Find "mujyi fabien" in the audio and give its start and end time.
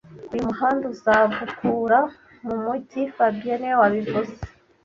2.63-3.57